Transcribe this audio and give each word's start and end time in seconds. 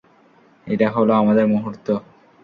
এটা 0.67 0.87
হল 0.95 1.09
আমাদের 1.21 1.45
মুহূর্ত। 1.47 1.87